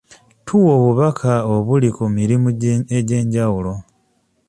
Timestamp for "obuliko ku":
1.55-2.13